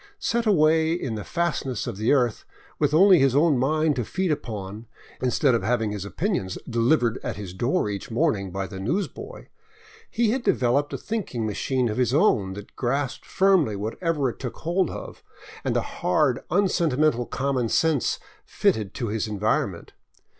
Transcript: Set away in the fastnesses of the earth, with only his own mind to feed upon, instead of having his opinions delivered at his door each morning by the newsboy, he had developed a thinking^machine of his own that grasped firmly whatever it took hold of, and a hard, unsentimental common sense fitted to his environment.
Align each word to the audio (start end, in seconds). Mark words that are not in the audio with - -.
Set 0.17 0.47
away 0.47 0.93
in 0.93 1.13
the 1.13 1.23
fastnesses 1.23 1.85
of 1.85 1.97
the 1.97 2.11
earth, 2.11 2.43
with 2.79 2.91
only 2.91 3.19
his 3.19 3.35
own 3.35 3.55
mind 3.59 3.95
to 3.95 4.03
feed 4.03 4.31
upon, 4.31 4.87
instead 5.21 5.53
of 5.53 5.61
having 5.61 5.91
his 5.91 6.03
opinions 6.05 6.57
delivered 6.67 7.19
at 7.21 7.35
his 7.35 7.53
door 7.53 7.87
each 7.87 8.09
morning 8.09 8.49
by 8.51 8.65
the 8.65 8.79
newsboy, 8.79 9.45
he 10.09 10.31
had 10.31 10.41
developed 10.41 10.91
a 10.91 10.95
thinking^machine 10.97 11.87
of 11.87 11.97
his 11.97 12.15
own 12.15 12.53
that 12.53 12.75
grasped 12.75 13.27
firmly 13.27 13.75
whatever 13.75 14.27
it 14.27 14.39
took 14.39 14.55
hold 14.57 14.89
of, 14.89 15.23
and 15.63 15.77
a 15.77 15.81
hard, 16.01 16.39
unsentimental 16.49 17.27
common 17.27 17.69
sense 17.69 18.17
fitted 18.43 18.95
to 18.95 19.09
his 19.09 19.27
environment. 19.27 19.93